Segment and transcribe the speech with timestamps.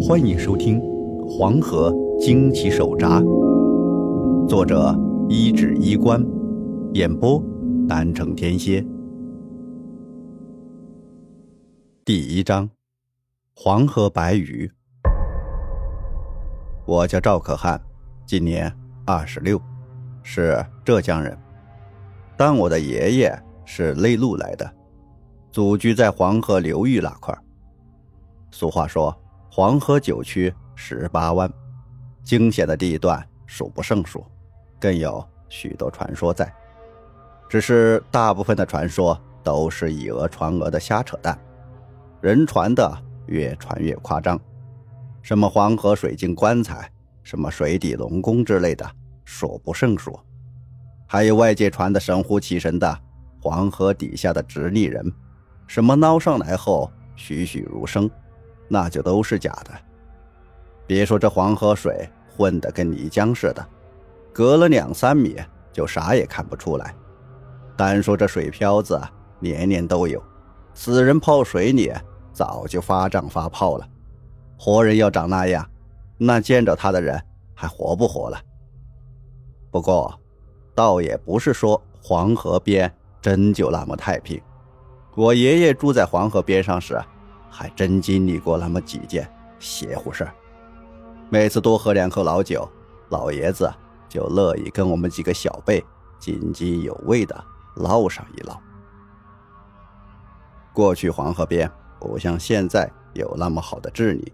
[0.00, 0.80] 欢迎收听
[1.26, 3.20] 《黄河惊奇手札》，
[4.46, 4.96] 作者
[5.28, 6.24] 一指衣冠，
[6.94, 7.42] 演播
[7.88, 8.84] 南城天蝎。
[12.04, 12.70] 第一章：
[13.56, 14.70] 黄河白鱼。
[16.86, 17.80] 我叫赵可汗，
[18.24, 18.72] 今年
[19.04, 19.60] 二十六，
[20.22, 21.36] 是浙江人，
[22.36, 24.72] 但我的爷爷是内陆来的，
[25.50, 27.36] 祖居在黄河流域那块
[28.52, 29.14] 俗话说。
[29.58, 31.52] 黄河九曲十八弯，
[32.22, 34.24] 惊险的地段数不胜数，
[34.78, 36.48] 更有许多传说在。
[37.48, 41.36] 只是大部分的传说都是以讹传讹的瞎扯淡，
[42.20, 42.88] 人传的
[43.26, 44.40] 越传越夸张，
[45.22, 46.88] 什么黄河水晶棺材，
[47.24, 48.88] 什么水底龙宫之类的，
[49.24, 50.16] 数不胜数。
[51.08, 52.96] 还有外界传的神乎其神的
[53.42, 55.12] 黄河底下的直立人，
[55.66, 58.08] 什么捞上来后栩栩如生。
[58.68, 59.70] 那就都是假的。
[60.86, 63.66] 别说这黄河水混得跟泥浆似的，
[64.32, 65.36] 隔了两三米
[65.72, 66.94] 就啥也看不出来。
[67.76, 69.00] 单说这水漂子，
[69.38, 70.22] 年年都有，
[70.74, 71.92] 死人泡水里
[72.32, 73.86] 早就发胀发泡了。
[74.58, 75.68] 活人要长那样，
[76.16, 77.20] 那见着他的人
[77.54, 78.40] 还活不活了？
[79.70, 80.12] 不过，
[80.74, 84.40] 倒也不是说黄河边真就那么太平。
[85.14, 87.00] 我爷爷住在黄河边上时。
[87.50, 90.34] 还真经历过那么几件邪乎事儿。
[91.30, 92.68] 每次多喝两口老酒，
[93.10, 93.70] 老爷子
[94.08, 95.84] 就乐意跟我们几个小辈
[96.18, 97.44] 津津有味的
[97.76, 98.60] 唠上一唠。
[100.72, 104.32] 过去黄河边不像现在有那么好的治理，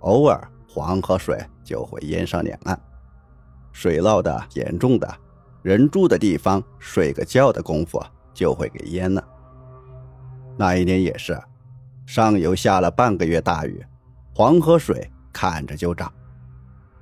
[0.00, 2.80] 偶尔黄河水就会淹上两岸。
[3.72, 5.12] 水涝的严重的，
[5.62, 8.02] 人住的地方睡个觉的功夫
[8.32, 9.22] 就会给淹了。
[10.56, 11.40] 那一年也是。
[12.12, 13.86] 上游下了半个月大雨，
[14.34, 16.12] 黄河水看着就涨。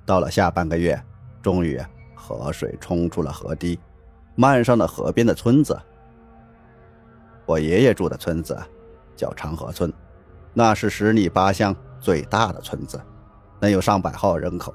[0.05, 1.03] 到了下半个月，
[1.41, 1.81] 终于
[2.15, 3.81] 河水冲出了河堤，
[4.35, 5.81] 漫上了河边的村子。
[7.47, 8.55] 我爷爷住的村子
[9.17, 9.91] 叫长河村，
[10.53, 13.01] 那是十里八乡最大的村子，
[13.61, 14.75] 能有上百号人口。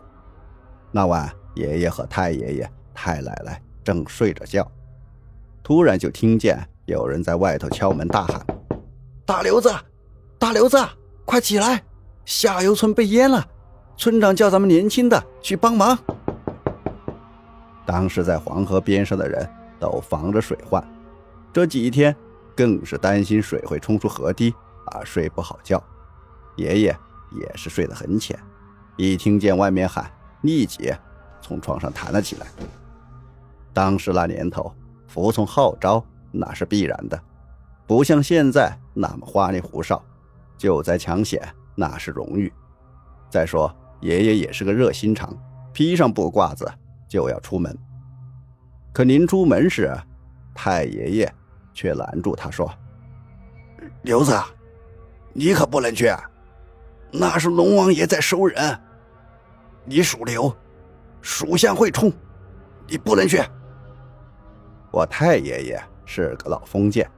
[0.92, 4.68] 那晚，爷爷和太爷爷、太奶奶正睡着觉，
[5.62, 8.44] 突然就听见有人在外头敲门大喊
[9.28, 9.72] ：“大刘子！”
[10.44, 10.78] 大刘子，
[11.24, 11.82] 快起来！
[12.26, 13.48] 下游村被淹了，
[13.96, 15.98] 村长叫咱们年轻的去帮忙。
[17.86, 19.50] 当时在黄河边上的人
[19.80, 20.86] 都防着水患，
[21.54, 22.14] 这几天
[22.58, 24.54] 更是担心水会冲出河堤
[24.88, 25.82] 而睡不好觉。
[26.58, 26.98] 爷爷
[27.32, 28.38] 也是睡得很浅，
[28.98, 30.12] 一听见外面喊，
[30.42, 30.94] 立即
[31.42, 32.48] 从床上弹了起来。
[33.72, 34.76] 当时那年头，
[35.08, 37.18] 服从号召那是必然的，
[37.88, 40.04] 不像现在那么花里胡哨。
[40.58, 41.42] 救灾抢险
[41.76, 42.52] 那是荣誉。
[43.30, 45.36] 再说爷爷也是个热心肠，
[45.74, 46.72] 披上布褂子
[47.08, 47.78] 就要出门。
[48.92, 49.92] 可临出门时，
[50.54, 51.34] 太爷爷
[51.74, 52.72] 却拦住他说
[54.04, 54.40] ：“刘子，
[55.34, 56.14] 你可不能去，
[57.12, 58.80] 那是龙王爷在收人。
[59.84, 60.56] 你属牛，
[61.22, 62.12] 属相会冲，
[62.88, 63.42] 你不能去。”
[64.92, 67.10] 我太爷爷是个老封建，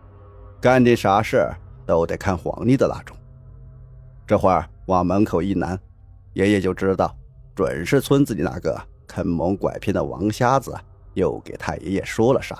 [0.61, 1.45] 干点啥事
[1.85, 3.17] 都得看皇帝的那种。
[4.27, 5.79] 这会儿往门口一拦，
[6.33, 7.15] 爷爷就知道，
[7.53, 10.75] 准是村子里那个坑蒙拐骗的王瞎子
[11.13, 12.57] 又给太爷爷说了啥。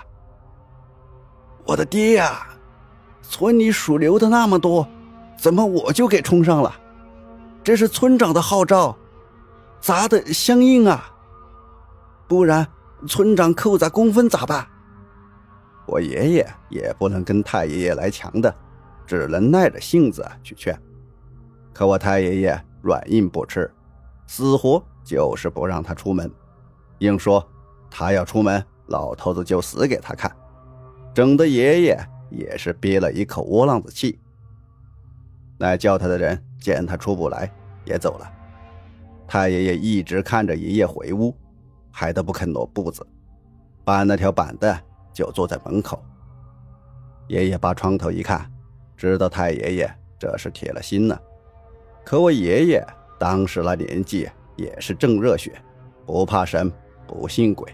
[1.65, 2.47] 我的爹呀，
[3.23, 4.87] 村里属牛的那么多，
[5.37, 6.71] 怎么我就给冲上了？
[7.63, 8.95] 这是村长的号召，
[9.81, 11.11] 咱得相应啊，
[12.27, 12.67] 不然
[13.07, 14.67] 村长扣咱工分咋办？
[15.87, 18.55] 我爷爷也不能跟太爷爷来强的，
[19.07, 20.79] 只能耐着性子去劝。
[21.75, 23.69] 可我太爷爷软硬不吃，
[24.27, 26.31] 死活就是不让他出门，
[26.99, 27.45] 硬说
[27.91, 30.33] 他要出门，老头子就死给他看，
[31.13, 31.99] 整的爷爷
[32.29, 34.17] 也是憋了一口窝囊子气。
[35.57, 37.51] 来叫他的人见他出不来，
[37.83, 38.31] 也走了。
[39.27, 41.35] 太爷爷一直看着爷爷回屋，
[41.91, 43.05] 还都不肯挪步子，
[43.83, 44.73] 搬了条板凳
[45.11, 46.01] 就坐在门口。
[47.27, 48.49] 爷爷把窗头一看，
[48.95, 51.21] 知道太爷爷这是铁了心了。
[52.05, 52.87] 可我爷爷
[53.17, 55.51] 当时那年纪也是正热血，
[56.05, 56.71] 不怕神，
[57.07, 57.67] 不信鬼，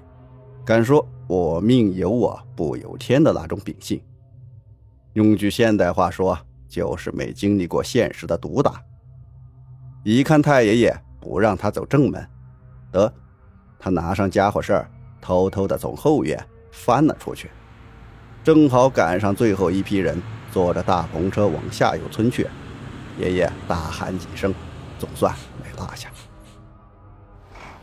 [0.66, 4.02] 敢说我命由我不由天的那种秉性。
[5.14, 6.40] 用句现代话说，
[6.70, 8.82] 就是没经历过现实的毒打。
[10.06, 12.26] 一看太爷爷不让他走正门，
[12.90, 13.14] 得，
[13.78, 14.90] 他拿上家伙事儿，
[15.20, 16.42] 偷偷的从后院
[16.72, 17.52] 翻了出去，
[18.46, 20.20] 正好赶上最后一批人
[20.54, 22.48] 坐着大篷车往下游村去。
[23.18, 24.54] 爷爷大喊几声，
[25.00, 26.10] 总算没落下。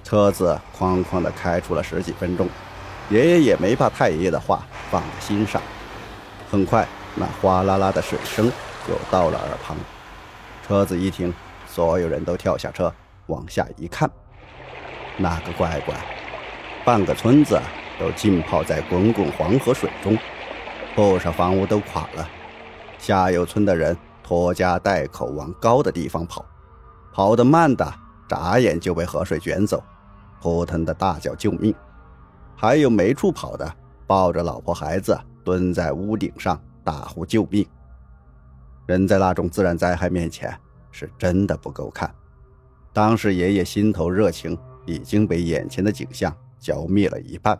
[0.03, 2.49] 车子哐哐的开出了十几分钟，
[3.11, 5.61] 爷爷也没把太爷爷的话放在心上。
[6.51, 8.51] 很快，那哗啦啦的水声
[8.87, 9.77] 就到了耳旁。
[10.67, 11.33] 车子一停，
[11.67, 12.93] 所有人都跳下车，
[13.27, 14.11] 往下一看，
[15.19, 15.95] 那个乖乖，
[16.87, 17.61] 半个村子
[18.01, 20.17] 都浸泡在滚滚黄河水中，
[20.95, 22.27] 不少房屋都垮了。
[22.99, 23.97] 下游村的人
[24.29, 26.45] 拖家带口往高的地方跑，
[27.15, 27.91] 跑得慢的，
[28.29, 29.83] 眨眼就被河水卷走。
[30.39, 31.75] 扑腾的大叫救命，
[32.55, 33.75] 还有没处跑的，
[34.07, 37.67] 抱着老婆孩子蹲在屋顶上大呼救命。
[38.85, 40.55] 人在那种自然灾害面前
[40.91, 42.15] 是真的不够看。
[42.93, 47.59] 当时爷爷心头热情已经被眼前的景象浇灭了一半，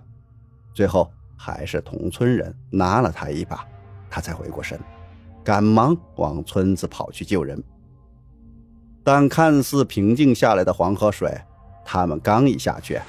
[0.75, 3.67] 最后还是同村人拉了他一把，
[4.11, 4.79] 他才回过神，
[5.49, 7.65] 赶忙往村子跑去救人。
[9.03, 11.35] 但看似平静下来的黄河水。
[11.87, 13.01] 他们刚一下去，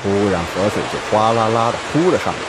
[0.00, 2.40] 突然河水就哗啦啦的扑了上来，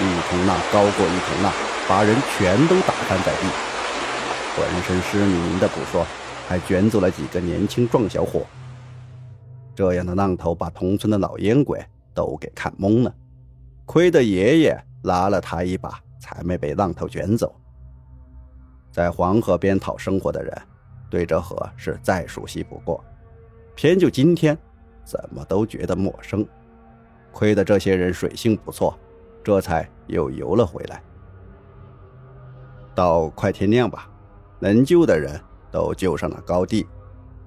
[0.00, 1.52] 一桶浪高过一桶浪，
[1.88, 3.46] 把人全都打翻在地，
[4.56, 6.04] 浑身湿淋淋的不说，
[6.48, 8.44] 还卷走了几个年轻壮小伙。
[9.76, 11.80] 这样的浪头把同村的老烟鬼
[12.12, 13.14] 都给看懵了，
[13.86, 17.54] 亏得爷爷拉了他一把，才没被浪头卷走。
[18.90, 20.62] 在黄河边讨生活的人，
[21.08, 23.02] 对这河是再熟悉不过，
[23.74, 24.56] 偏就今天。
[25.02, 26.46] 怎么都觉得陌生，
[27.32, 28.96] 亏得这些人水性不错，
[29.42, 31.02] 这才又游了回来。
[32.94, 34.08] 到快天亮吧，
[34.60, 35.40] 能救的人
[35.72, 36.86] 都救上了高地，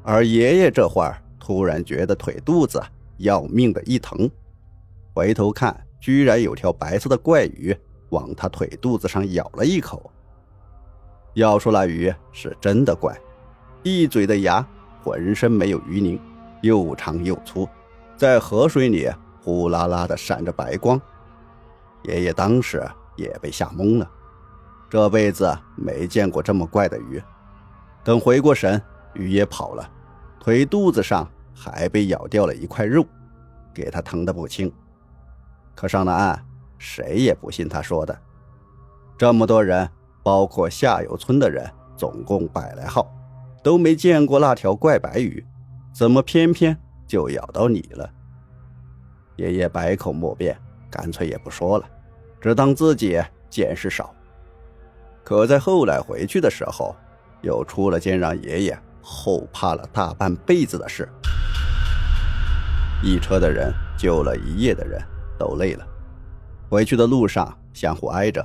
[0.01, 2.83] 而爷爷这会儿突然觉得腿肚子
[3.17, 4.29] 要命的一疼，
[5.13, 7.73] 回头看，居然有条白色的怪鱼
[8.09, 10.11] 往他腿肚子上咬了一口。
[11.33, 13.15] 要说那鱼是真的怪，
[13.83, 14.65] 一嘴的牙，
[15.03, 16.19] 浑身没有鱼鳞。
[16.61, 17.67] 又长又粗，
[18.15, 20.97] 在河水里呼啦啦的闪着白光。
[22.03, 22.81] 爷爷当时
[23.17, 24.09] 也被吓懵了，
[24.89, 27.21] 这辈子没见过这么怪的鱼。
[28.01, 28.81] 等回过神，
[29.13, 29.91] 鱼也跑了，
[30.39, 33.05] 腿肚子上还被咬掉了一块肉，
[33.73, 34.71] 给他疼得不轻。
[35.75, 36.45] 可上了岸，
[36.77, 38.17] 谁也不信他说的。
[39.17, 39.89] 这么多人，
[40.23, 43.05] 包括下游村的人，总共百来号，
[43.61, 45.45] 都没见过那条怪白鱼。
[45.93, 46.75] 怎么偏偏
[47.05, 48.09] 就咬到你了？
[49.35, 50.57] 爷爷百口莫辩，
[50.89, 51.85] 干脆也不说了，
[52.39, 54.13] 只当自己见识少。
[55.23, 56.95] 可在后来回去的时候，
[57.41, 61.07] 又出了件让爷爷后怕了大半辈子的事。
[63.03, 65.01] 一车的人救了一夜的人
[65.37, 65.85] 都累了，
[66.69, 68.43] 回去的路上相互挨着，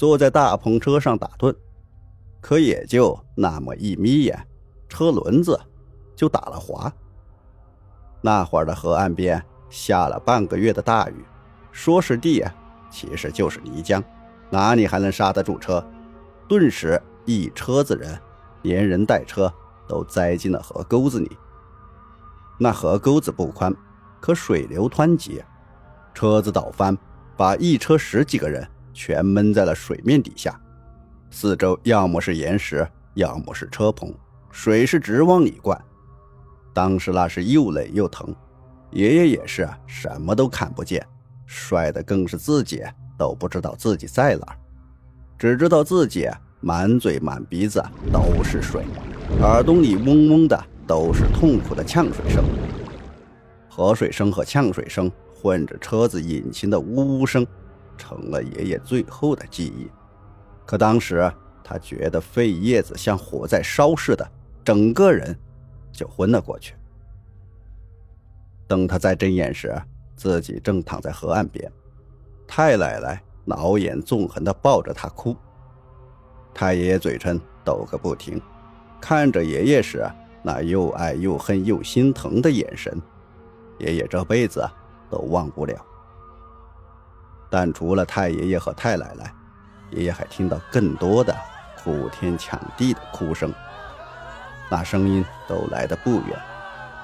[0.00, 1.54] 坐在大篷车上打盹，
[2.40, 4.48] 可也就那么一眯眼，
[4.88, 5.60] 车轮子。
[6.16, 6.90] 就打了滑。
[8.22, 11.24] 那会儿的河岸边下了半个月的大雨，
[11.70, 12.42] 说是地，
[12.90, 14.02] 其实就是泥浆，
[14.48, 15.82] 哪里还能刹得住车？
[16.48, 18.18] 顿时一车子人，
[18.62, 19.52] 连人带车
[19.86, 21.36] 都栽进了河沟子里。
[22.58, 23.74] 那河沟子不宽，
[24.18, 25.42] 可水流湍急，
[26.14, 26.96] 车子倒翻，
[27.36, 30.58] 把一车十几个人全闷在了水面底下。
[31.30, 34.12] 四周要么是岩石，要么是车棚，
[34.50, 35.80] 水是直往里灌。
[36.72, 38.34] 当时那是又累又疼，
[38.90, 41.06] 爷爷也是啊什么都看不见，
[41.46, 42.82] 摔的更是自己
[43.18, 44.56] 都不知道自己在哪儿，
[45.38, 46.28] 只知道自己
[46.60, 48.84] 满嘴满鼻子都是水，
[49.40, 52.44] 耳朵里嗡嗡的都是痛苦的呛水声，
[53.68, 57.46] 河水声和呛水声混着车子引擎的呜呜声，
[58.00, 59.88] 成了爷爷最后的记忆。
[60.64, 61.30] 可当时
[61.62, 64.26] 他觉得肺叶子像火在烧似的，
[64.64, 65.36] 整个人。
[65.92, 66.76] 就昏了过去。
[68.68, 69.74] 等他再睁眼时，
[70.14, 71.70] 自己正躺在河岸边，
[72.46, 75.36] 太奶奶老眼纵横地抱着他哭，
[76.54, 78.40] 太爷爷嘴唇抖个不停，
[79.00, 80.08] 看着爷爷时
[80.44, 82.96] 那又爱又恨又心疼的眼神，
[83.80, 84.64] 爷爷这辈子
[85.10, 85.74] 都忘不了。
[87.50, 89.32] 但除了太爷爷和太奶奶，
[89.90, 91.36] 爷爷还听到更多的
[91.82, 93.52] 哭天抢地的哭声。
[94.70, 96.38] 那声音都来得不远，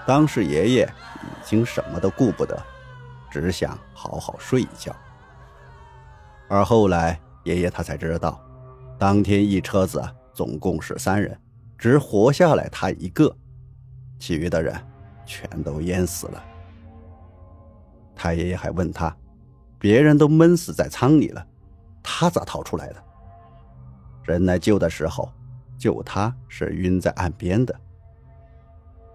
[0.07, 0.89] 当时爷爷
[1.23, 2.57] 已经什么都顾不得，
[3.29, 4.95] 只想好好睡一觉。
[6.49, 8.41] 而后来爷爷他才知道，
[8.97, 10.01] 当天一车子
[10.33, 11.37] 总共十三人，
[11.77, 13.35] 只活下来他一个，
[14.21, 14.73] 其余的人
[15.27, 16.45] 全都淹死了。
[18.15, 19.15] 太爷爷还问他，
[19.79, 21.47] 别人都闷死在舱里了，
[22.03, 22.97] 他咋逃出来的？
[24.25, 25.31] 人来救的时候。
[25.79, 27.81] 就他是晕在岸边的。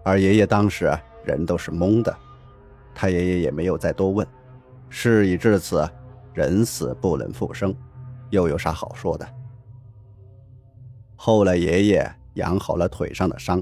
[0.04, 2.16] 而爷爷当时人都是懵的，
[2.94, 4.24] 他爷爷也没有再多问。
[4.88, 5.84] 事已至此，
[6.32, 7.74] 人死不能复生，
[8.30, 9.28] 又有啥好说的？
[11.16, 13.60] 后来爷爷养好了腿上的伤，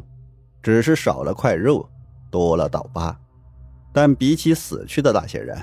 [0.63, 1.89] 只是少了块肉，
[2.31, 3.19] 多了道疤。
[3.95, 5.59] 但比起死去的那些人，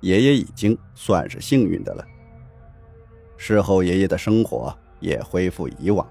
[0.00, 2.04] 爷爷已经算是幸运的了。
[3.36, 6.06] 事后，爷爷的生活也恢复以往，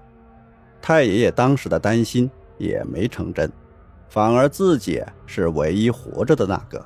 [0.80, 3.50] 太爷爷当时的担心也没成真，
[4.08, 6.84] 反而自己是唯一活着的那个，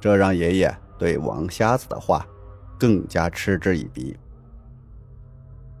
[0.00, 2.26] 这让爷爷对王瞎子的话
[2.78, 4.16] 更加嗤之以鼻。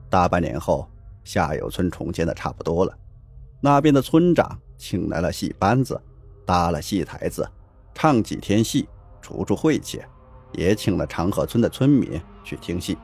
[0.08, 0.88] 大半年后。
[1.24, 2.94] 下游村重建的差不多了，
[3.58, 5.98] 那边的村长请来了戏班子，
[6.44, 7.48] 搭了戏台子，
[7.94, 8.86] 唱几天戏，
[9.22, 10.02] 除除晦气，
[10.54, 12.96] 也请了长河村的村民去听戏。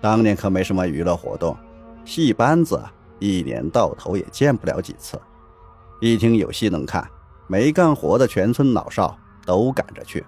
[0.00, 1.56] 当年可没什么娱乐活动，
[2.04, 2.80] 戏班子
[3.18, 5.20] 一年到头也见不了几次。
[6.00, 7.08] 一听有戏能看，
[7.48, 10.24] 没干活的全村老少都赶着去。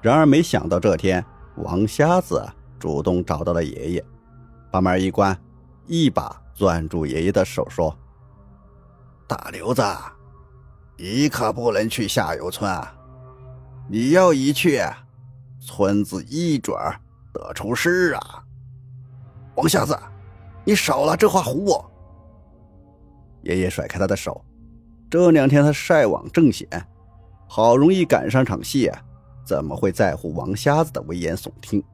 [0.00, 1.24] 然而没想到这天，
[1.56, 4.04] 王瞎子主动找到了爷爷。
[4.70, 5.36] 把门一关，
[5.86, 7.96] 一把攥住爷爷的手，说
[9.26, 9.82] ：“大刘子，
[10.96, 12.94] 你可不能去下游村啊！
[13.88, 14.80] 你要一去，
[15.60, 16.76] 村子一准
[17.32, 18.42] 得出事啊！”
[19.56, 19.98] 王瞎子，
[20.64, 21.90] 你少拿这话唬我！
[23.42, 24.44] 爷爷甩开他的手。
[25.10, 26.66] 这两天他晒网正闲，
[27.46, 28.90] 好容易赶上场戏，
[29.44, 31.84] 怎么会在乎王瞎子的危言耸听？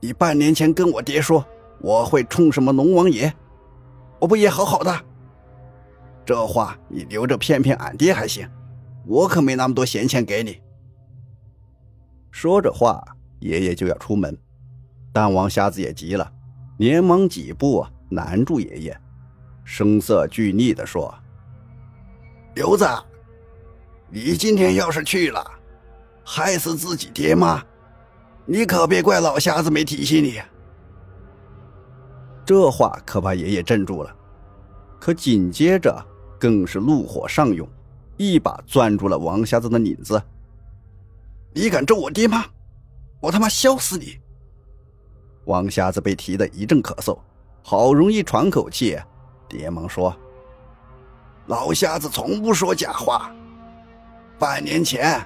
[0.00, 1.42] 你半年前跟我爹说
[1.80, 3.32] 我会冲什么龙王爷，
[4.18, 4.94] 我不也好好的？
[6.26, 8.46] 这话你留着骗骗俺爹还行，
[9.06, 10.60] 我可没那么多闲钱给你。
[12.30, 13.02] 说着话，
[13.40, 14.36] 爷爷就要出门，
[15.12, 16.32] 但王瞎子也急了，
[16.78, 19.00] 连忙几步拦住爷爷，
[19.64, 21.14] 声色俱厉地说
[22.54, 22.86] ：“刘子，
[24.08, 25.44] 你今天要是去了，
[26.24, 27.62] 害死自己爹妈。”
[28.44, 30.40] 你可别怪老瞎子没提醒你。
[32.44, 34.12] 这话可把爷爷镇住了，
[34.98, 36.04] 可紧接着
[36.40, 37.68] 更是怒火上涌，
[38.16, 40.22] 一把攥住了王瞎子的领子。
[41.54, 42.44] 你敢咒我爹妈，
[43.20, 44.18] 我他妈削死你！
[45.44, 47.18] 王瞎子被提的一阵咳嗽，
[47.62, 48.98] 好容易喘口气，
[49.50, 50.16] 连忙说
[51.46, 53.30] ：“老瞎子从不说假话。
[54.38, 55.20] 半年前，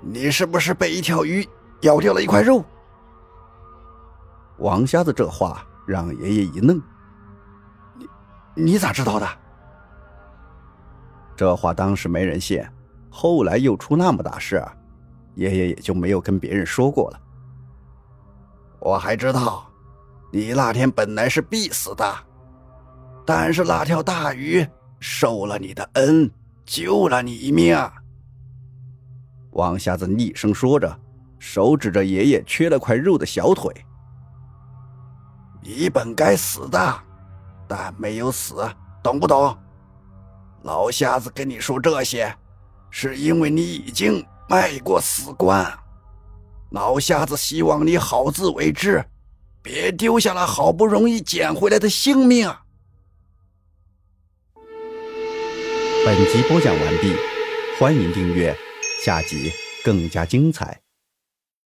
[0.00, 1.46] 你是不是被一条鱼？”
[1.82, 2.64] 咬掉了一块肉。
[4.56, 6.82] 王瞎子这话让爷爷一愣
[7.94, 8.08] ：“你
[8.64, 9.28] 你咋知道的？”
[11.38, 12.60] 这话当时没人信，
[13.08, 14.60] 后来又出那么大事，
[15.36, 17.20] 爷爷也就没有跟别人说过了。
[18.80, 19.70] 我还知道，
[20.32, 22.12] 你那天本来是必死的，
[23.24, 24.66] 但是那条大鱼
[24.98, 26.28] 受了你的恩，
[26.66, 27.78] 救了你一命。
[29.52, 30.92] 王瞎子厉声说着。
[31.38, 33.72] 手指着爷爷缺了块肉的小腿，
[35.62, 37.00] 你本该死的，
[37.68, 38.68] 但没有死，
[39.04, 39.56] 懂不懂？
[40.62, 42.34] 老瞎子跟你说这些，
[42.90, 45.66] 是因为你已经迈过死关。
[46.70, 49.02] 老瞎子希望你好自为之，
[49.62, 52.52] 别丢下了好不容易捡回来的性命。
[56.04, 57.14] 本集播讲完毕，
[57.78, 58.56] 欢迎订阅，
[59.04, 59.52] 下集
[59.84, 60.80] 更加精彩。